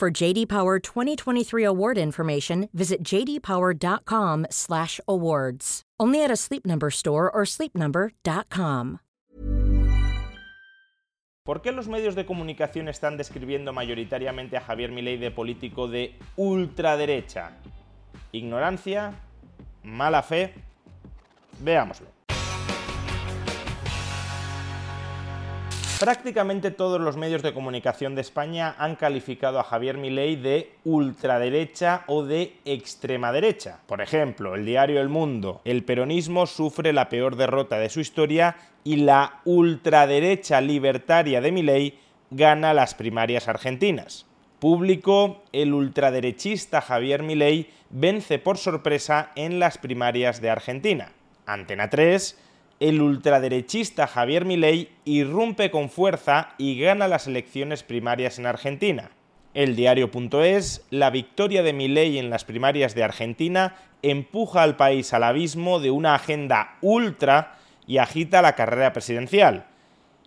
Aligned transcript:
For 0.00 0.10
JD 0.10 0.48
Power 0.48 0.80
2023 0.80 1.62
award 1.62 1.98
information, 1.98 2.70
visit 2.72 3.04
jdpower.com/awards. 3.04 5.82
Only 6.00 6.24
at 6.24 6.30
a 6.30 6.36
Sleep 6.36 6.64
Number 6.64 6.88
store 6.88 7.30
or 7.30 7.44
sleepnumber.com. 7.44 9.00
¿Por 11.44 11.60
qué 11.60 11.72
los 11.72 11.86
medios 11.86 12.14
de 12.14 12.24
comunicación 12.24 12.88
están 12.88 13.18
describiendo 13.18 13.74
mayoritariamente 13.74 14.56
a 14.56 14.62
Javier 14.62 14.90
Milei 14.90 15.18
de 15.18 15.30
político 15.30 15.86
de 15.86 16.16
ultraderecha? 16.36 17.58
ignorancia, 18.32 19.12
mala 19.82 20.22
fe. 20.22 20.54
Veámoslo. 21.58 22.19
Prácticamente 26.00 26.70
todos 26.70 26.98
los 26.98 27.18
medios 27.18 27.42
de 27.42 27.52
comunicación 27.52 28.14
de 28.14 28.22
España 28.22 28.74
han 28.78 28.96
calificado 28.96 29.60
a 29.60 29.64
Javier 29.64 29.98
Milei 29.98 30.34
de 30.36 30.72
ultraderecha 30.82 32.04
o 32.06 32.24
de 32.24 32.56
extrema 32.64 33.32
derecha. 33.32 33.80
Por 33.86 34.00
ejemplo, 34.00 34.54
el 34.54 34.64
diario 34.64 35.02
El 35.02 35.10
Mundo, 35.10 35.60
el 35.66 35.84
peronismo 35.84 36.46
sufre 36.46 36.94
la 36.94 37.10
peor 37.10 37.36
derrota 37.36 37.78
de 37.78 37.90
su 37.90 38.00
historia 38.00 38.56
y 38.82 38.96
la 38.96 39.42
ultraderecha 39.44 40.62
libertaria 40.62 41.42
de 41.42 41.52
Milei 41.52 41.98
gana 42.30 42.72
las 42.72 42.94
primarias 42.94 43.46
argentinas. 43.46 44.24
Público, 44.58 45.42
el 45.52 45.74
ultraderechista 45.74 46.80
Javier 46.80 47.22
Milei 47.22 47.68
vence 47.90 48.38
por 48.38 48.56
sorpresa 48.56 49.32
en 49.34 49.58
las 49.58 49.76
primarias 49.76 50.40
de 50.40 50.48
Argentina. 50.48 51.12
Antena 51.44 51.90
3, 51.90 52.38
el 52.80 53.02
ultraderechista 53.02 54.06
Javier 54.06 54.46
Milei 54.46 54.88
irrumpe 55.04 55.70
con 55.70 55.90
fuerza 55.90 56.54
y 56.56 56.80
gana 56.80 57.08
las 57.08 57.26
elecciones 57.26 57.82
primarias 57.82 58.38
en 58.38 58.46
Argentina. 58.46 59.10
El 59.52 59.76
diario.es, 59.76 60.86
la 60.90 61.10
victoria 61.10 61.62
de 61.62 61.74
Milei 61.74 62.18
en 62.18 62.30
las 62.30 62.44
primarias 62.44 62.94
de 62.94 63.04
Argentina 63.04 63.76
empuja 64.02 64.62
al 64.62 64.76
país 64.76 65.12
al 65.12 65.24
abismo 65.24 65.78
de 65.78 65.90
una 65.90 66.14
agenda 66.14 66.78
ultra 66.80 67.58
y 67.86 67.98
agita 67.98 68.40
la 68.40 68.54
carrera 68.54 68.94
presidencial. 68.94 69.66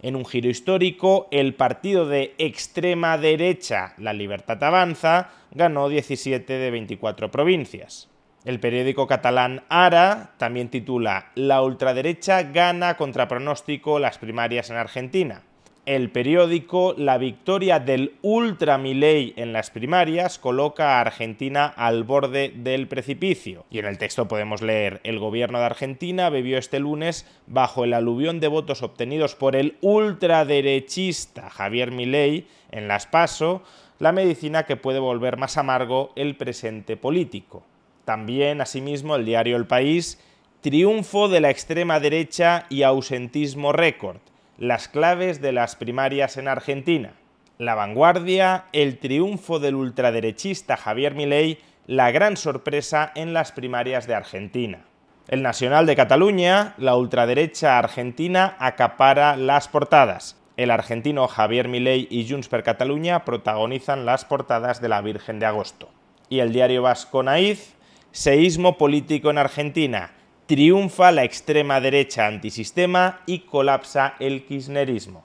En 0.04 0.16
un 0.16 0.26
giro 0.26 0.50
histórico, 0.50 1.30
el 1.32 1.56
partido 1.56 2.06
de 2.06 2.36
extrema 2.38 3.18
derecha, 3.18 3.96
La 3.98 4.14
Libertad 4.14 4.62
Avanza, 4.64 5.30
ganó 5.52 5.90
17 5.90 6.54
de 6.54 6.72
24 6.72 7.32
provincias. 7.32 8.13
El 8.46 8.60
periódico 8.60 9.08
catalán 9.08 9.64
Ara 9.70 10.32
también 10.38 10.70
titula 10.70 11.32
La 11.36 11.62
ultraderecha 11.62 12.44
gana 12.44 12.98
contra 12.98 13.28
pronóstico 13.28 14.00
las 14.00 14.18
primarias 14.18 14.70
en 14.70 14.76
Argentina 14.76 15.44
el 15.86 16.12
periódico 16.12 16.96
La 16.98 17.18
victoria 17.18 17.80
del 17.80 18.14
ultra 18.22 18.78
Milei 18.78 19.34
en 19.36 19.52
las 19.52 19.70
primarias 19.70 20.40
coloca 20.40 20.98
a 20.98 21.02
Argentina 21.02 21.66
al 21.66 22.04
borde 22.04 22.54
del 22.56 22.88
precipicio. 22.88 23.66
Y 23.70 23.80
en 23.80 23.86
el 23.86 23.98
texto 23.98 24.28
podemos 24.28 24.62
leer, 24.62 25.02
el 25.04 25.20
gobierno 25.20 25.60
de 25.60 25.66
Argentina 25.66 26.30
bebió 26.30 26.58
este 26.58 26.80
lunes 26.80 27.28
bajo 27.48 27.84
el 27.84 27.94
aluvión 27.94 28.40
de 28.40 28.48
votos 28.48 28.82
obtenidos 28.82 29.36
por 29.36 29.58
el 29.58 29.78
ultraderechista 29.82 31.50
Javier 31.50 31.92
Milei 31.92 32.48
en 32.72 32.88
las 32.88 33.06
PASO, 33.06 33.62
la 34.00 34.14
medicina 34.14 34.64
que 34.64 34.78
puede 34.78 35.00
volver 35.00 35.36
más 35.36 35.58
amargo 35.58 36.14
el 36.16 36.38
presente 36.38 36.96
político. 36.96 37.64
También, 38.06 38.62
asimismo, 38.62 39.16
el 39.16 39.26
diario 39.26 39.56
El 39.56 39.68
País, 39.68 40.20
triunfo 40.62 41.30
de 41.30 41.42
la 41.42 41.50
extrema 41.50 42.00
derecha 42.00 42.66
y 42.70 42.84
ausentismo 42.84 43.72
récord 43.72 44.18
las 44.58 44.88
claves 44.88 45.42
de 45.42 45.52
las 45.52 45.76
primarias 45.76 46.38
en 46.38 46.48
Argentina. 46.48 47.14
La 47.58 47.76
vanguardia, 47.76 48.66
el 48.72 49.00
triunfo 49.00 49.60
del 49.60 49.76
ultraderechista 49.76 50.78
Javier 50.78 51.16
Milei, 51.16 51.60
la 51.88 52.12
gran 52.12 52.38
sorpresa 52.38 53.12
en 53.16 53.34
las 53.34 53.52
primarias 53.52 54.08
de 54.08 54.16
Argentina. 54.16 54.86
El 55.28 55.42
Nacional 55.42 55.86
de 55.86 55.96
Cataluña, 55.96 56.76
la 56.78 56.96
ultraderecha 56.96 57.78
argentina 57.78 58.56
acapara 58.60 59.36
las 59.38 59.68
portadas. 59.68 60.38
El 60.56 60.70
argentino 60.70 61.28
Javier 61.28 61.68
Milei 61.68 62.08
y 62.10 62.30
Junts 62.30 62.48
per 62.48 62.64
Cataluña 62.64 63.26
protagonizan 63.26 64.06
las 64.06 64.24
portadas 64.24 64.82
de 64.82 64.90
la 64.90 65.02
Virgen 65.02 65.40
de 65.40 65.48
Agosto. 65.48 65.90
Y 66.30 66.40
el 66.40 66.54
diario 66.54 66.84
vasco 66.84 67.24
Naiz, 67.24 67.74
seísmo 68.14 68.78
político 68.78 69.32
en 69.32 69.40
Argentina 69.40 70.12
triunfa 70.46 71.12
la 71.12 71.24
extrema 71.24 71.82
derecha 71.82 72.28
antisistema 72.28 73.22
y 73.26 73.40
colapsa 73.40 74.14
el 74.20 74.46
kirchnerismo. 74.46 75.24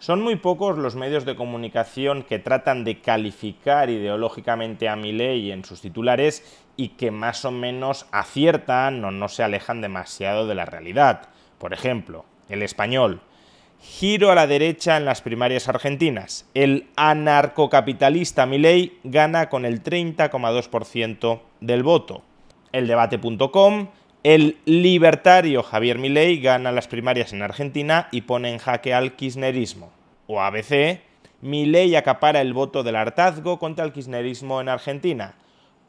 Son 0.00 0.20
muy 0.20 0.34
pocos 0.34 0.76
los 0.76 0.96
medios 0.96 1.24
de 1.24 1.36
comunicación 1.36 2.24
que 2.24 2.40
tratan 2.40 2.82
de 2.82 3.00
calificar 3.00 3.88
ideológicamente 3.88 4.88
a 4.88 4.96
Milei 4.96 5.52
en 5.52 5.64
sus 5.64 5.80
titulares 5.80 6.64
y 6.76 6.88
que 6.88 7.12
más 7.12 7.44
o 7.44 7.52
menos 7.52 8.06
aciertan 8.10 9.04
o 9.04 9.12
no 9.12 9.28
se 9.28 9.44
alejan 9.44 9.80
demasiado 9.80 10.48
de 10.48 10.56
la 10.56 10.64
realidad. 10.64 11.28
Por 11.58 11.72
ejemplo, 11.72 12.24
El 12.48 12.62
Español. 12.62 13.20
Giro 13.86 14.32
a 14.32 14.34
la 14.34 14.46
derecha 14.46 14.96
en 14.96 15.04
las 15.04 15.20
primarias 15.20 15.68
argentinas. 15.68 16.48
El 16.54 16.88
anarcocapitalista 16.96 18.46
Milei 18.46 18.98
gana 19.04 19.50
con 19.50 19.66
el 19.66 19.82
30,2% 19.82 21.40
del 21.60 21.82
voto. 21.82 22.22
El 22.72 22.86
debate.com 22.86 23.88
el 24.22 24.56
libertario 24.64 25.62
Javier 25.62 25.98
Milei 25.98 26.40
gana 26.40 26.72
las 26.72 26.88
primarias 26.88 27.34
en 27.34 27.42
Argentina 27.42 28.08
y 28.10 28.22
pone 28.22 28.50
en 28.50 28.58
jaque 28.58 28.94
al 28.94 29.16
kirchnerismo. 29.16 29.92
O 30.26 30.40
ABC, 30.40 31.00
Milei 31.42 31.94
acapara 31.94 32.40
el 32.40 32.54
voto 32.54 32.82
del 32.82 32.96
hartazgo 32.96 33.58
contra 33.58 33.84
el 33.84 33.92
kirchnerismo 33.92 34.62
en 34.62 34.70
Argentina. 34.70 35.34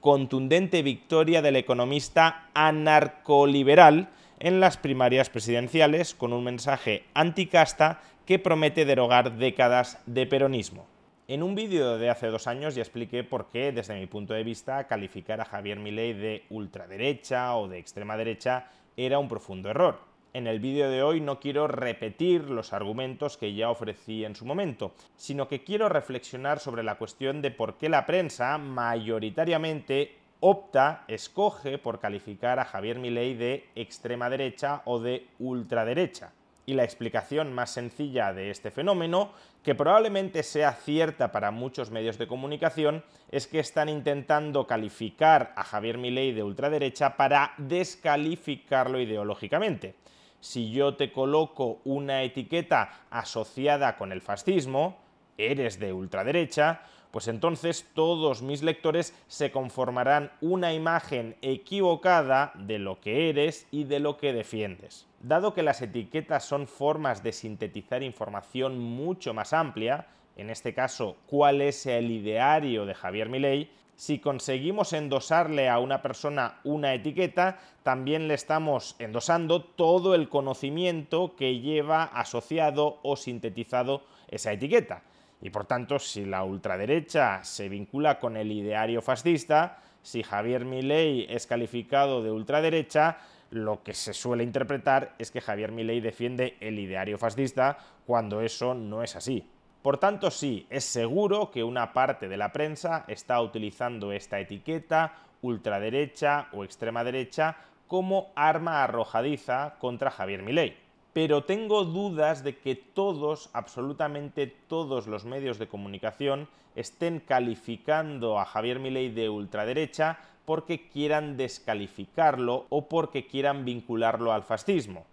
Contundente 0.01 0.83
victoria 0.83 1.41
del 1.41 1.55
economista 1.55 2.49
anarcoliberal 2.53 4.09
en 4.39 4.59
las 4.59 4.77
primarias 4.77 5.29
presidenciales 5.29 6.13
con 6.15 6.33
un 6.33 6.43
mensaje 6.43 7.03
anticasta 7.13 8.01
que 8.25 8.39
promete 8.39 8.85
derogar 8.85 9.37
décadas 9.37 9.99
de 10.05 10.25
peronismo. 10.25 10.87
En 11.27 11.41
un 11.41 11.55
vídeo 11.55 11.97
de 11.97 12.09
hace 12.09 12.27
dos 12.27 12.45
años 12.45 12.75
ya 12.75 12.81
expliqué 12.81 13.23
por 13.23 13.49
qué, 13.49 13.71
desde 13.71 13.99
mi 13.99 14.05
punto 14.05 14.33
de 14.33 14.43
vista, 14.43 14.85
calificar 14.85 15.41
a 15.41 15.45
Javier 15.45 15.79
Milei 15.79 16.13
de 16.13 16.43
ultraderecha 16.49 17.55
o 17.55 17.67
de 17.67 17.79
extrema 17.79 18.15
derecha 18.15 18.67
era 18.95 19.17
un 19.17 19.27
profundo 19.27 19.69
error. 19.69 19.99
En 20.33 20.47
el 20.47 20.59
vídeo 20.59 20.89
de 20.89 21.01
hoy 21.01 21.21
no 21.21 21.39
quiero 21.39 21.65
repetir 21.65 22.49
los 22.49 22.73
argumentos 22.73 23.37
que 23.37 23.53
ya 23.53 23.69
ofrecí 23.69 24.25
en 24.25 24.35
su 24.35 24.45
momento, 24.45 24.93
sino 25.15 25.47
que 25.47 25.63
quiero 25.63 25.87
reflexionar 25.87 26.59
sobre 26.59 26.83
la 26.83 26.95
cuestión 26.95 27.41
de 27.41 27.51
por 27.51 27.77
qué 27.77 27.89
la 27.89 28.05
prensa 28.05 28.57
mayoritariamente 28.57 30.13
opta, 30.39 31.03
escoge 31.07 31.77
por 31.77 31.99
calificar 31.99 32.59
a 32.59 32.65
Javier 32.65 32.99
Milei 32.99 33.33
de 33.35 33.69
extrema 33.75 34.29
derecha 34.29 34.81
o 34.85 34.99
de 34.99 35.27
ultraderecha. 35.39 36.31
Y 36.67 36.73
la 36.73 36.83
explicación 36.83 37.53
más 37.53 37.71
sencilla 37.71 38.33
de 38.33 38.49
este 38.49 38.71
fenómeno, 38.71 39.31
que 39.63 39.75
probablemente 39.75 40.41
sea 40.41 40.73
cierta 40.73 41.31
para 41.31 41.51
muchos 41.51 41.91
medios 41.91 42.17
de 42.17 42.27
comunicación, 42.27 43.03
es 43.29 43.47
que 43.47 43.59
están 43.59 43.87
intentando 43.87 44.65
calificar 44.65 45.53
a 45.55 45.63
Javier 45.63 45.97
Milei 45.97 46.31
de 46.31 46.43
ultraderecha 46.43 47.17
para 47.17 47.53
descalificarlo 47.57 48.99
ideológicamente. 48.99 49.95
Si 50.39 50.71
yo 50.71 50.95
te 50.95 51.11
coloco 51.11 51.81
una 51.85 52.23
etiqueta 52.23 53.05
asociada 53.09 53.95
con 53.95 54.11
el 54.11 54.21
fascismo, 54.21 54.97
eres 55.37 55.79
de 55.79 55.93
ultraderecha, 55.93 56.81
pues 57.15 57.29
entonces 57.29 57.87
todos 57.93 58.41
mis 58.41 58.61
lectores 58.61 59.15
se 59.29 59.49
conformarán 59.49 60.33
una 60.41 60.73
imagen 60.73 61.37
equivocada 61.41 62.51
de 62.55 62.77
lo 62.77 62.99
que 62.99 63.29
eres 63.29 63.67
y 63.71 63.85
de 63.85 64.01
lo 64.01 64.17
que 64.17 64.33
defiendes. 64.33 65.07
Dado 65.21 65.53
que 65.53 65.63
las 65.63 65.81
etiquetas 65.81 66.43
son 66.43 66.67
formas 66.67 67.23
de 67.23 67.31
sintetizar 67.31 68.03
información 68.03 68.77
mucho 68.79 69.33
más 69.33 69.53
amplia, 69.53 70.07
en 70.35 70.49
este 70.49 70.73
caso, 70.73 71.15
cuál 71.25 71.61
es 71.61 71.85
el 71.85 72.11
ideario 72.11 72.85
de 72.85 72.93
Javier 72.93 73.29
Milei, 73.29 73.71
si 73.95 74.19
conseguimos 74.19 74.91
endosarle 74.91 75.69
a 75.69 75.79
una 75.79 76.01
persona 76.01 76.59
una 76.65 76.93
etiqueta, 76.93 77.59
también 77.83 78.27
le 78.27 78.33
estamos 78.33 78.97
endosando 78.99 79.63
todo 79.63 80.15
el 80.15 80.27
conocimiento 80.27 81.37
que 81.37 81.61
lleva 81.61 82.03
asociado 82.03 82.99
o 83.03 83.15
sintetizado 83.15 84.03
esa 84.27 84.51
etiqueta 84.51 85.01
Y 85.41 85.49
por 85.49 85.65
tanto, 85.65 85.99
si 85.99 86.25
la 86.25 86.43
ultraderecha 86.43 87.43
se 87.43 87.69
vincula 87.69 88.19
con 88.19 88.37
el 88.37 88.51
ideario 88.51 89.01
fascista, 89.01 89.79
si 90.01 90.23
Javier 90.23 90.65
Milei 90.65 91.25
es 91.29 91.47
calificado 91.47 92.23
de 92.23 92.31
ultraderecha, 92.31 93.17
lo 93.49 93.83
que 93.83 93.93
se 93.93 94.13
suele 94.13 94.43
interpretar 94.43 95.15
es 95.17 95.31
que 95.31 95.41
Javier 95.41 95.71
Milei 95.71 95.99
defiende 95.99 96.57
el 96.59 96.79
ideario 96.79 97.17
fascista 97.17 97.77
cuando 98.05 98.41
eso 98.41 98.73
no 98.73 99.03
es 99.03 99.15
así. 99.15 99.49
Por 99.81 99.97
tanto, 99.97 100.31
sí, 100.31 100.65
es 100.69 100.83
seguro 100.83 101.51
que 101.51 101.63
una 101.63 101.93
parte 101.93 102.27
de 102.27 102.37
la 102.37 102.51
prensa 102.51 103.05
está 103.07 103.39
utilizando 103.41 104.11
esta 104.11 104.39
etiqueta 104.39 105.13
ultraderecha 105.41 106.47
o 106.53 106.63
extrema 106.63 107.03
derecha 107.03 107.57
como 107.87 108.31
arma 108.35 108.83
arrojadiza 108.83 109.75
contra 109.79 110.09
Javier 110.09 110.41
Milei. 110.41 110.84
Pero 111.15 111.45
tengo 111.45 111.85
dudas 111.85 112.43
de 112.43 112.57
que 112.57 112.75
todos, 112.75 113.49
absolutamente 113.53 114.47
todos 114.47 115.07
los 115.07 115.23
medios 115.23 115.57
de 115.57 115.69
comunicación 115.69 116.49
estén 116.75 117.21
calificando 117.21 118.37
a 118.37 118.43
Javier 118.43 118.83
Milei 118.83 119.15
de 119.15 119.31
ultraderecha 119.31 120.19
porque 120.43 120.91
quieran 120.91 121.37
descalificarlo 121.37 122.67
o 122.67 122.91
porque 122.91 123.27
quieran 123.27 123.63
vincularlo 123.63 124.33
al 124.33 124.43
fascismo. 124.43 125.05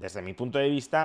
Desde 0.00 0.22
mi 0.22 0.34
punto 0.34 0.58
de 0.58 0.68
vista, 0.68 1.04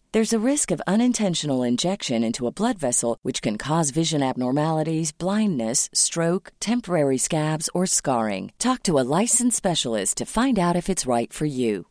There's 0.13 0.33
a 0.33 0.45
risk 0.45 0.71
of 0.71 0.81
unintentional 0.85 1.63
injection 1.63 2.21
into 2.21 2.45
a 2.45 2.51
blood 2.51 2.77
vessel, 2.77 3.17
which 3.21 3.41
can 3.41 3.57
cause 3.57 3.91
vision 3.91 4.21
abnormalities, 4.21 5.13
blindness, 5.13 5.89
stroke, 5.93 6.51
temporary 6.59 7.17
scabs, 7.17 7.69
or 7.73 7.85
scarring. 7.85 8.51
Talk 8.59 8.83
to 8.83 8.99
a 8.99 9.07
licensed 9.21 9.55
specialist 9.55 10.17
to 10.17 10.25
find 10.25 10.59
out 10.59 10.75
if 10.75 10.89
it's 10.89 11.05
right 11.05 11.31
for 11.31 11.45
you. 11.45 11.87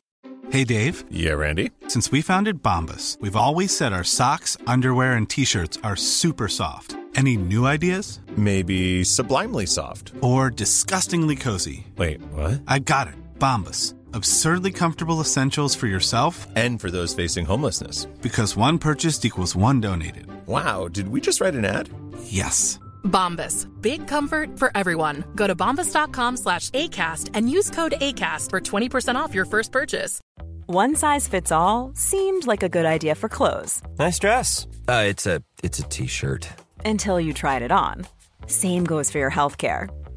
Hey, 0.50 0.64
Dave. 0.64 1.02
Yeah, 1.10 1.32
Randy. 1.32 1.70
Since 1.88 2.12
we 2.12 2.20
founded 2.20 2.62
Bombus, 2.62 3.16
we've 3.22 3.36
always 3.36 3.74
said 3.74 3.94
our 3.94 4.04
socks, 4.04 4.54
underwear, 4.66 5.14
and 5.14 5.28
t 5.28 5.46
shirts 5.46 5.78
are 5.82 5.96
super 5.96 6.48
soft. 6.48 6.96
Any 7.14 7.38
new 7.38 7.64
ideas? 7.64 8.20
Maybe 8.36 9.02
sublimely 9.02 9.64
soft. 9.64 10.12
Or 10.20 10.50
disgustingly 10.50 11.36
cozy? 11.36 11.86
Wait, 11.96 12.20
what? 12.34 12.60
I 12.66 12.80
got 12.80 13.08
it. 13.08 13.14
Bombus. 13.38 13.94
Absurdly 14.12 14.72
comfortable 14.72 15.20
essentials 15.20 15.74
for 15.74 15.86
yourself 15.86 16.46
And 16.56 16.80
for 16.80 16.90
those 16.90 17.14
facing 17.14 17.46
homelessness. 17.46 18.06
because 18.22 18.56
one 18.56 18.78
purchased 18.78 19.24
equals 19.24 19.54
one 19.56 19.80
donated. 19.80 20.26
Wow, 20.46 20.88
did 20.88 21.08
we 21.08 21.20
just 21.20 21.40
write 21.40 21.54
an 21.54 21.64
ad? 21.64 21.88
Yes. 22.24 22.78
Bombas. 23.04 23.66
Big 23.80 24.06
comfort 24.06 24.58
for 24.58 24.70
everyone. 24.74 25.24
Go 25.34 25.46
to 25.46 25.54
bombas.com 25.54 26.36
slash 26.36 26.70
ACAST 26.70 27.30
and 27.34 27.50
use 27.50 27.70
code 27.70 27.92
ACAST 28.00 28.50
for 28.50 28.60
20% 28.60 29.14
off 29.14 29.34
your 29.34 29.44
first 29.46 29.72
purchase. 29.72 30.20
One 30.66 30.94
size 30.94 31.26
fits 31.26 31.50
all 31.52 31.92
seemed 31.94 32.46
like 32.46 32.62
a 32.62 32.68
good 32.68 32.86
idea 32.86 33.14
for 33.16 33.28
clothes 33.28 33.82
Nice 33.98 34.18
dress. 34.20 34.66
Uh, 34.86 35.04
it's 35.08 35.26
a 35.26 35.42
it's 35.64 35.78
a 35.80 35.82
t-shirt. 35.84 36.48
until 36.84 37.20
you 37.20 37.32
tried 37.32 37.62
it 37.62 37.72
on. 37.72 38.06
Same 38.46 38.84
goes 38.84 39.10
for 39.10 39.18
your 39.18 39.30
healthcare. 39.32 39.88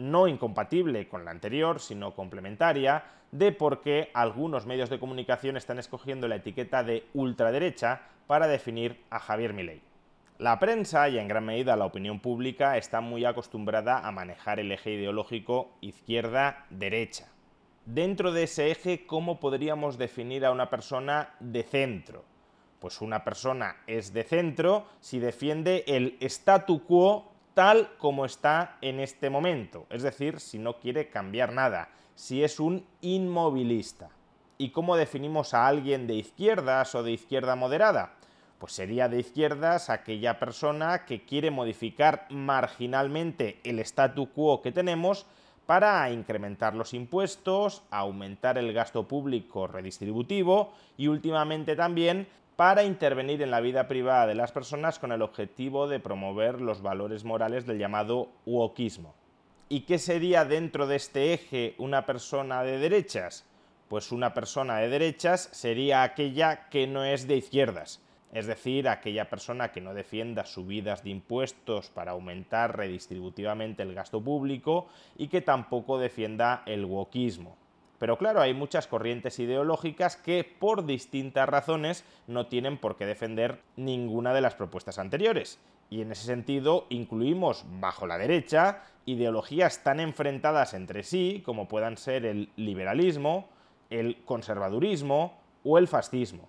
no 0.00 0.26
incompatible 0.26 1.08
con 1.08 1.24
la 1.24 1.30
anterior, 1.30 1.78
sino 1.78 2.14
complementaria, 2.14 3.04
de 3.30 3.52
por 3.52 3.80
qué 3.82 4.10
algunos 4.14 4.66
medios 4.66 4.90
de 4.90 4.98
comunicación 4.98 5.56
están 5.56 5.78
escogiendo 5.78 6.26
la 6.26 6.36
etiqueta 6.36 6.82
de 6.82 7.06
ultraderecha 7.14 8.02
para 8.26 8.48
definir 8.48 9.04
a 9.10 9.20
Javier 9.20 9.52
Milei. 9.52 9.82
La 10.38 10.58
prensa 10.58 11.08
y 11.10 11.18
en 11.18 11.28
gran 11.28 11.44
medida 11.44 11.76
la 11.76 11.84
opinión 11.84 12.18
pública 12.20 12.78
está 12.78 13.02
muy 13.02 13.26
acostumbrada 13.26 13.98
a 13.98 14.10
manejar 14.10 14.58
el 14.58 14.72
eje 14.72 14.92
ideológico 14.92 15.70
izquierda-derecha. 15.82 17.28
Dentro 17.84 18.32
de 18.32 18.44
ese 18.44 18.70
eje, 18.70 19.06
¿cómo 19.06 19.38
podríamos 19.38 19.98
definir 19.98 20.46
a 20.46 20.50
una 20.50 20.70
persona 20.70 21.34
de 21.40 21.62
centro? 21.62 22.24
Pues 22.78 23.02
una 23.02 23.22
persona 23.22 23.76
es 23.86 24.14
de 24.14 24.24
centro 24.24 24.86
si 25.00 25.18
defiende 25.18 25.84
el 25.86 26.16
statu 26.20 26.84
quo 26.84 27.29
tal 27.54 27.96
como 27.98 28.24
está 28.24 28.78
en 28.80 29.00
este 29.00 29.30
momento, 29.30 29.86
es 29.90 30.02
decir, 30.02 30.40
si 30.40 30.58
no 30.58 30.78
quiere 30.78 31.08
cambiar 31.08 31.52
nada, 31.52 31.88
si 32.14 32.44
es 32.44 32.60
un 32.60 32.86
inmovilista. 33.00 34.10
¿Y 34.58 34.70
cómo 34.70 34.96
definimos 34.96 35.54
a 35.54 35.66
alguien 35.66 36.06
de 36.06 36.14
izquierdas 36.14 36.94
o 36.94 37.02
de 37.02 37.12
izquierda 37.12 37.56
moderada? 37.56 38.14
Pues 38.58 38.74
sería 38.74 39.08
de 39.08 39.20
izquierdas 39.20 39.88
aquella 39.88 40.38
persona 40.38 41.06
que 41.06 41.24
quiere 41.24 41.50
modificar 41.50 42.26
marginalmente 42.28 43.58
el 43.64 43.78
statu 43.78 44.30
quo 44.32 44.60
que 44.60 44.70
tenemos 44.70 45.24
para 45.64 46.10
incrementar 46.10 46.74
los 46.74 46.92
impuestos, 46.92 47.84
aumentar 47.90 48.58
el 48.58 48.72
gasto 48.72 49.08
público 49.08 49.66
redistributivo 49.66 50.72
y 50.98 51.06
últimamente 51.06 51.74
también 51.74 52.28
para 52.60 52.84
intervenir 52.84 53.40
en 53.40 53.50
la 53.50 53.62
vida 53.62 53.88
privada 53.88 54.26
de 54.26 54.34
las 54.34 54.52
personas 54.52 54.98
con 54.98 55.12
el 55.12 55.22
objetivo 55.22 55.88
de 55.88 55.98
promover 55.98 56.60
los 56.60 56.82
valores 56.82 57.24
morales 57.24 57.64
del 57.64 57.78
llamado 57.78 58.28
wokismo. 58.44 59.14
¿Y 59.70 59.86
qué 59.86 59.98
sería 59.98 60.44
dentro 60.44 60.86
de 60.86 60.96
este 60.96 61.32
eje 61.32 61.74
una 61.78 62.04
persona 62.04 62.62
de 62.62 62.76
derechas? 62.76 63.46
Pues 63.88 64.12
una 64.12 64.34
persona 64.34 64.76
de 64.76 64.90
derechas 64.90 65.48
sería 65.52 66.02
aquella 66.02 66.68
que 66.68 66.86
no 66.86 67.02
es 67.02 67.26
de 67.26 67.38
izquierdas, 67.38 68.02
es 68.30 68.46
decir, 68.46 68.90
aquella 68.90 69.30
persona 69.30 69.72
que 69.72 69.80
no 69.80 69.94
defienda 69.94 70.44
subidas 70.44 71.02
de 71.02 71.08
impuestos 71.08 71.88
para 71.88 72.12
aumentar 72.12 72.76
redistributivamente 72.76 73.84
el 73.84 73.94
gasto 73.94 74.22
público 74.22 74.86
y 75.16 75.28
que 75.28 75.40
tampoco 75.40 75.98
defienda 75.98 76.62
el 76.66 76.84
wokismo. 76.84 77.56
Pero 78.00 78.16
claro, 78.16 78.40
hay 78.40 78.54
muchas 78.54 78.86
corrientes 78.86 79.38
ideológicas 79.38 80.16
que 80.16 80.42
por 80.42 80.86
distintas 80.86 81.46
razones 81.46 82.02
no 82.26 82.46
tienen 82.46 82.78
por 82.78 82.96
qué 82.96 83.04
defender 83.04 83.60
ninguna 83.76 84.32
de 84.32 84.40
las 84.40 84.54
propuestas 84.54 84.98
anteriores. 84.98 85.60
Y 85.90 86.00
en 86.00 86.10
ese 86.10 86.24
sentido 86.24 86.86
incluimos 86.88 87.66
bajo 87.78 88.06
la 88.06 88.16
derecha 88.16 88.84
ideologías 89.04 89.84
tan 89.84 90.00
enfrentadas 90.00 90.72
entre 90.72 91.02
sí 91.02 91.42
como 91.44 91.68
puedan 91.68 91.98
ser 91.98 92.24
el 92.24 92.48
liberalismo, 92.56 93.50
el 93.90 94.24
conservadurismo 94.24 95.38
o 95.62 95.76
el 95.76 95.86
fascismo. 95.86 96.48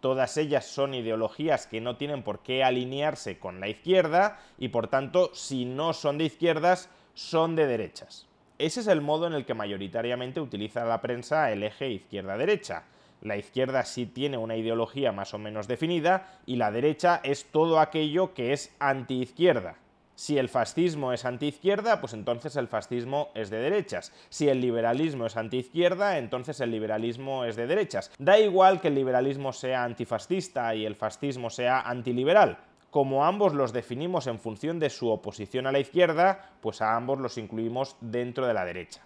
Todas 0.00 0.36
ellas 0.36 0.66
son 0.66 0.92
ideologías 0.92 1.66
que 1.66 1.80
no 1.80 1.96
tienen 1.96 2.22
por 2.22 2.40
qué 2.40 2.62
alinearse 2.62 3.38
con 3.38 3.58
la 3.58 3.68
izquierda 3.68 4.38
y 4.58 4.68
por 4.68 4.88
tanto, 4.88 5.30
si 5.34 5.64
no 5.64 5.94
son 5.94 6.18
de 6.18 6.24
izquierdas, 6.24 6.90
son 7.14 7.56
de 7.56 7.66
derechas. 7.66 8.29
Ese 8.60 8.80
es 8.80 8.88
el 8.88 9.00
modo 9.00 9.26
en 9.26 9.32
el 9.32 9.46
que 9.46 9.54
mayoritariamente 9.54 10.38
utiliza 10.38 10.84
la 10.84 11.00
prensa 11.00 11.50
el 11.50 11.62
eje 11.62 11.88
izquierda-derecha. 11.88 12.82
La 13.22 13.38
izquierda 13.38 13.86
sí 13.86 14.04
tiene 14.04 14.36
una 14.36 14.54
ideología 14.54 15.12
más 15.12 15.32
o 15.32 15.38
menos 15.38 15.66
definida 15.66 16.38
y 16.44 16.56
la 16.56 16.70
derecha 16.70 17.22
es 17.24 17.46
todo 17.46 17.80
aquello 17.80 18.34
que 18.34 18.52
es 18.52 18.76
antiizquierda. 18.78 19.76
Si 20.14 20.36
el 20.36 20.50
fascismo 20.50 21.14
es 21.14 21.24
antiizquierda, 21.24 22.02
pues 22.02 22.12
entonces 22.12 22.54
el 22.56 22.68
fascismo 22.68 23.30
es 23.34 23.48
de 23.48 23.60
derechas. 23.60 24.12
Si 24.28 24.50
el 24.50 24.60
liberalismo 24.60 25.24
es 25.24 25.38
antiizquierda, 25.38 26.18
entonces 26.18 26.60
el 26.60 26.70
liberalismo 26.70 27.46
es 27.46 27.56
de 27.56 27.66
derechas. 27.66 28.12
Da 28.18 28.38
igual 28.38 28.82
que 28.82 28.88
el 28.88 28.94
liberalismo 28.94 29.54
sea 29.54 29.84
antifascista 29.84 30.74
y 30.74 30.84
el 30.84 30.96
fascismo 30.96 31.48
sea 31.48 31.80
antiliberal. 31.80 32.58
Como 32.90 33.24
ambos 33.24 33.54
los 33.54 33.72
definimos 33.72 34.26
en 34.26 34.38
función 34.38 34.78
de 34.78 34.90
su 34.90 35.08
oposición 35.08 35.66
a 35.66 35.72
la 35.72 35.78
izquierda, 35.78 36.50
pues 36.60 36.82
a 36.82 36.96
ambos 36.96 37.18
los 37.20 37.38
incluimos 37.38 37.96
dentro 38.00 38.46
de 38.46 38.54
la 38.54 38.64
derecha. 38.64 39.02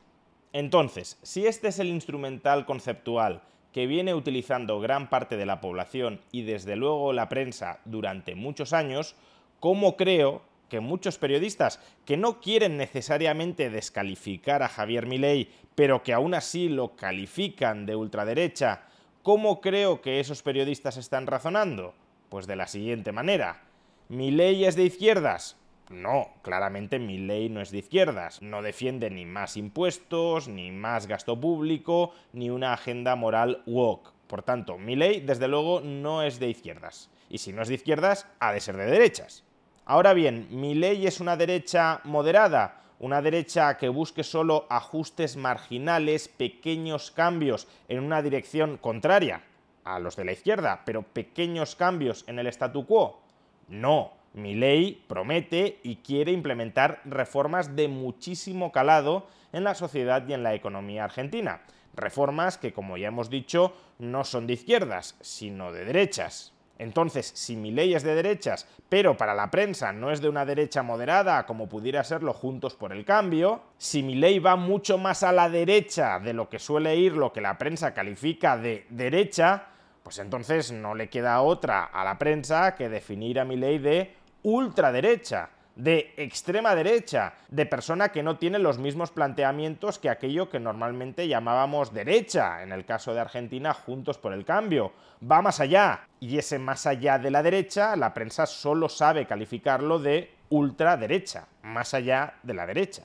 Entonces, 0.52 1.18
si 1.22 1.46
este 1.46 1.68
es 1.68 1.78
el 1.78 1.88
instrumental 1.88 2.64
conceptual 2.64 3.42
que 3.72 3.86
viene 3.86 4.14
utilizando 4.14 4.80
gran 4.80 5.10
parte 5.10 5.36
de 5.36 5.46
la 5.46 5.60
población 5.60 6.20
y 6.30 6.42
desde 6.42 6.76
luego 6.76 7.12
la 7.12 7.28
prensa 7.28 7.80
durante 7.84 8.34
muchos 8.36 8.72
años, 8.72 9.16
¿cómo 9.58 9.96
creo 9.96 10.42
que 10.68 10.80
muchos 10.80 11.18
periodistas 11.18 11.80
que 12.04 12.16
no 12.16 12.40
quieren 12.40 12.76
necesariamente 12.76 13.70
descalificar 13.70 14.62
a 14.62 14.68
Javier 14.68 15.06
Milei, 15.06 15.50
pero 15.74 16.02
que 16.02 16.12
aún 16.12 16.34
así 16.34 16.68
lo 16.68 16.96
califican 16.96 17.84
de 17.86 17.96
ultraderecha, 17.96 18.82
¿cómo 19.22 19.60
creo 19.60 20.00
que 20.00 20.20
esos 20.20 20.42
periodistas 20.42 20.96
están 20.96 21.26
razonando? 21.26 21.94
Pues 22.28 22.46
de 22.46 22.56
la 22.56 22.66
siguiente 22.66 23.12
manera. 23.12 23.62
¿Milei 24.11 24.66
es 24.66 24.76
de 24.76 24.84
izquierdas? 24.84 25.56
No, 25.88 26.28
claramente 26.42 26.99
mi 26.99 27.16
ley 27.16 27.49
no 27.49 27.62
es 27.62 27.70
de 27.70 27.78
izquierdas. 27.78 28.42
No 28.42 28.61
defiende 28.61 29.08
ni 29.08 29.25
más 29.25 29.56
impuestos, 29.56 30.46
ni 30.46 30.70
más 30.70 31.06
gasto 31.06 31.40
público, 31.40 32.12
ni 32.34 32.50
una 32.50 32.75
agenda 32.75 33.16
moral 33.16 33.62
woke. 33.64 34.12
Por 34.26 34.42
tanto, 34.42 34.76
mi 34.76 34.94
ley, 34.94 35.20
desde 35.20 35.49
luego, 35.49 35.80
no 35.80 36.23
es 36.23 36.38
de 36.38 36.50
izquierdas. 36.50 37.08
Y 37.30 37.38
si 37.38 37.54
no 37.54 37.62
es 37.62 37.68
de 37.68 37.76
izquierdas, 37.76 38.26
ha 38.40 38.52
de 38.52 38.61
ser 38.61 38.76
de 38.76 38.84
derechas. 38.84 39.42
Ahora 39.87 40.12
bien, 40.12 40.49
mi 40.50 40.75
ley 40.75 41.06
es 41.06 41.20
una 41.20 41.38
derecha 41.38 42.02
moderada, 42.04 42.82
una 42.99 43.23
derecha 43.23 43.78
que 43.78 43.88
busque 43.88 44.23
solo 44.23 44.66
ajustes 44.68 45.38
marginales, 45.38 46.28
pequeños 46.28 47.11
cambios 47.11 47.68
en 47.88 48.04
una 48.04 48.20
dirección 48.20 48.76
contraria 48.76 49.44
a 49.82 49.99
los 49.99 50.16
de 50.16 50.26
la 50.26 50.32
izquierda, 50.32 50.82
pero 50.84 51.02
pequeños 51.02 51.75
cambios 51.75 52.25
en 52.26 52.38
el 52.38 52.49
statu 52.49 52.87
quo. 52.87 53.23
No, 53.68 54.12
mi 54.35 54.54
ley 54.54 55.04
promete 55.06 55.78
y 55.83 55.97
quiere 55.97 56.33
implementar 56.33 57.00
reformas 57.04 57.76
de 57.76 57.88
muchísimo 57.88 58.73
calado 58.73 59.26
en 59.52 59.64
la 59.64 59.75
sociedad 59.75 60.26
y 60.26 60.33
en 60.33 60.42
la 60.42 60.54
economía 60.54 61.04
argentina. 61.04 61.62
Reformas 61.94 62.59
que, 62.59 62.73
como 62.73 62.97
ya 62.97 63.09
hemos 63.09 63.30
dicho, 63.30 63.73
no 63.99 64.25
son 64.25 64.47
de 64.47 64.54
izquierdas, 64.54 65.16
sino 65.21 65.73
de 65.73 65.85
derechas. 65.85 66.52
Entonces, 66.78 67.30
si 67.35 67.54
mi 67.54 67.71
ley 67.71 67.94
es 67.94 68.02
de 68.02 68.16
derechas, 68.16 68.66
pero 68.88 69.16
para 69.16 69.35
la 69.35 69.50
prensa 69.50 69.92
no 69.92 70.11
es 70.11 70.21
de 70.21 70.28
una 70.28 70.44
derecha 70.44 70.83
moderada 70.83 71.47
como 71.47 71.68
pudiera 71.68 72.02
serlo 72.02 72.33
Juntos 72.33 72.75
por 72.75 72.92
el 72.92 73.04
Cambio, 73.04 73.62
si 73.78 74.02
mi 74.02 74.16
ley 74.16 74.40
va 74.40 74.56
mucho 74.56 74.99
más 74.99 75.23
a 75.23 75.30
la 75.30 75.49
derecha 75.49 76.18
de 76.18 76.33
lo 76.33 76.49
que 76.49 76.59
suele 76.59 76.97
ir 76.97 77.12
lo 77.12 77.33
que 77.33 77.40
la 77.40 77.59
prensa 77.59 77.94
califica 77.94 78.56
de 78.56 78.87
derecha, 78.90 79.68
pues 80.04 80.20
entonces 80.20 80.70
no 80.70 80.94
le 80.94 81.08
queda 81.08 81.42
otra 81.42 81.82
a 81.82 82.04
la 82.04 82.16
prensa 82.18 82.76
que 82.76 82.88
definir 82.88 83.40
a 83.40 83.44
mi 83.44 83.56
ley 83.56 83.78
de 83.78 84.14
ultraderecha 84.44 85.50
de 85.76 86.14
extrema 86.16 86.75
derecha, 86.75 87.34
de 87.49 87.66
persona 87.66 88.11
que 88.11 88.23
no 88.23 88.38
tiene 88.38 88.58
los 88.58 88.78
mismos 88.78 89.11
planteamientos 89.11 89.99
que 89.99 90.08
aquello 90.08 90.49
que 90.49 90.61
normalmente 90.61 91.26
llamábamos 91.26 91.92
derecha, 91.92 92.62
en 92.62 92.73
el 92.73 92.84
caso 92.84 93.12
de 93.12 93.20
Argentina, 93.20 93.75
Juntos 93.75 94.18
por 94.18 94.32
el 94.32 94.44
Cambio. 94.44 94.92
Va 95.20 95.42
más 95.42 95.61
allá, 95.61 96.06
y 96.20 96.38
ese 96.38 96.58
más 96.58 96.87
allá 96.87 97.18
de 97.18 97.30
la 97.30 97.42
derecha, 97.42 97.96
la 97.96 98.14
prensa 98.14 98.46
solo 98.46 98.88
sabe 98.88 99.26
calificarlo 99.26 99.99
de 99.99 100.32
ultraderecha, 100.50 101.49
más 101.62 101.94
allá 101.94 102.34
de 102.42 102.54
la 102.54 102.66
derecha. 102.66 103.02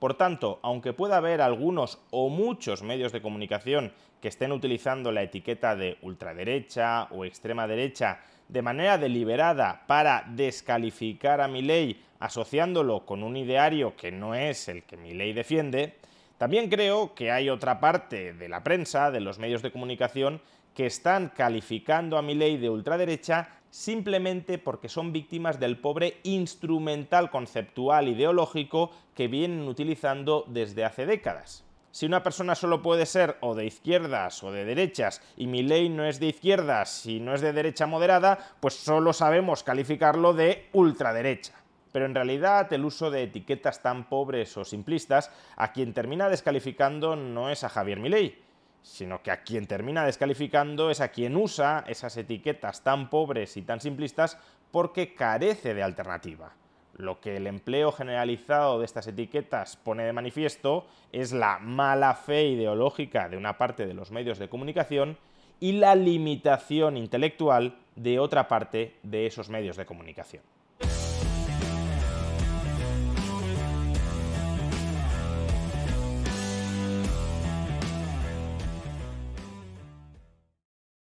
Por 0.00 0.14
tanto, 0.14 0.58
aunque 0.62 0.94
pueda 0.94 1.18
haber 1.18 1.42
algunos 1.42 2.00
o 2.10 2.30
muchos 2.30 2.82
medios 2.82 3.12
de 3.12 3.20
comunicación 3.20 3.92
que 4.22 4.28
estén 4.28 4.50
utilizando 4.50 5.12
la 5.12 5.22
etiqueta 5.22 5.76
de 5.76 5.98
ultraderecha 6.00 7.04
o 7.10 7.26
extrema 7.26 7.66
derecha 7.66 8.20
de 8.48 8.62
manera 8.62 8.96
deliberada 8.96 9.84
para 9.86 10.24
descalificar 10.26 11.42
a 11.42 11.48
ley 11.48 12.02
asociándolo 12.18 13.04
con 13.04 13.22
un 13.22 13.36
ideario 13.36 13.94
que 13.94 14.10
no 14.10 14.34
es 14.34 14.68
el 14.68 14.84
que 14.84 14.96
ley 14.96 15.34
defiende, 15.34 15.96
también 16.38 16.70
creo 16.70 17.14
que 17.14 17.30
hay 17.30 17.50
otra 17.50 17.78
parte 17.78 18.32
de 18.32 18.48
la 18.48 18.64
prensa, 18.64 19.10
de 19.10 19.20
los 19.20 19.38
medios 19.38 19.60
de 19.60 19.70
comunicación, 19.70 20.40
que 20.74 20.86
están 20.86 21.28
calificando 21.28 22.16
a 22.16 22.22
ley 22.22 22.56
de 22.56 22.70
ultraderecha 22.70 23.59
simplemente 23.70 24.58
porque 24.58 24.88
son 24.88 25.12
víctimas 25.12 25.58
del 25.58 25.78
pobre 25.78 26.18
instrumental 26.24 27.30
conceptual 27.30 28.08
ideológico 28.08 28.90
que 29.14 29.28
vienen 29.28 29.66
utilizando 29.68 30.44
desde 30.48 30.84
hace 30.84 31.06
décadas. 31.06 31.64
Si 31.92 32.06
una 32.06 32.22
persona 32.22 32.54
solo 32.54 32.82
puede 32.82 33.04
ser 33.04 33.36
o 33.40 33.56
de 33.56 33.66
izquierdas 33.66 34.44
o 34.44 34.52
de 34.52 34.64
derechas 34.64 35.20
y 35.36 35.48
mi 35.48 35.62
ley 35.62 35.88
no 35.88 36.04
es 36.04 36.20
de 36.20 36.26
izquierdas 36.26 37.04
y 37.06 37.18
no 37.18 37.34
es 37.34 37.40
de 37.40 37.52
derecha 37.52 37.86
moderada, 37.86 38.38
pues 38.60 38.74
solo 38.74 39.12
sabemos 39.12 39.64
calificarlo 39.64 40.32
de 40.32 40.68
ultraderecha. 40.72 41.54
Pero 41.90 42.06
en 42.06 42.14
realidad 42.14 42.72
el 42.72 42.84
uso 42.84 43.10
de 43.10 43.24
etiquetas 43.24 43.82
tan 43.82 44.08
pobres 44.08 44.56
o 44.56 44.64
simplistas 44.64 45.32
a 45.56 45.72
quien 45.72 45.92
termina 45.92 46.28
descalificando 46.28 47.16
no 47.16 47.50
es 47.50 47.64
a 47.64 47.68
Javier 47.68 47.98
Milei, 47.98 48.38
sino 48.82 49.22
que 49.22 49.30
a 49.30 49.42
quien 49.42 49.66
termina 49.66 50.04
descalificando 50.04 50.90
es 50.90 51.00
a 51.00 51.08
quien 51.08 51.36
usa 51.36 51.84
esas 51.86 52.16
etiquetas 52.16 52.82
tan 52.82 53.10
pobres 53.10 53.56
y 53.56 53.62
tan 53.62 53.80
simplistas 53.80 54.38
porque 54.70 55.14
carece 55.14 55.74
de 55.74 55.82
alternativa. 55.82 56.52
Lo 56.96 57.20
que 57.20 57.36
el 57.36 57.46
empleo 57.46 57.92
generalizado 57.92 58.78
de 58.78 58.84
estas 58.84 59.06
etiquetas 59.06 59.76
pone 59.76 60.04
de 60.04 60.12
manifiesto 60.12 60.86
es 61.12 61.32
la 61.32 61.58
mala 61.58 62.14
fe 62.14 62.48
ideológica 62.48 63.28
de 63.28 63.36
una 63.36 63.56
parte 63.56 63.86
de 63.86 63.94
los 63.94 64.10
medios 64.10 64.38
de 64.38 64.48
comunicación 64.48 65.16
y 65.60 65.72
la 65.72 65.94
limitación 65.94 66.96
intelectual 66.96 67.76
de 67.96 68.18
otra 68.18 68.48
parte 68.48 68.96
de 69.02 69.26
esos 69.26 69.48
medios 69.48 69.76
de 69.76 69.86
comunicación. 69.86 70.42